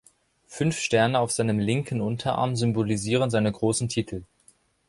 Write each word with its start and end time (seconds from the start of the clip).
Fünf 0.47 0.79
Sterne 0.79 1.19
auf 1.19 1.29
seinem 1.31 1.59
linken 1.59 2.01
Unterarm 2.01 2.55
symbolisieren 2.55 3.29
seine 3.29 3.51
großen 3.51 3.87
Titel. 3.87 4.23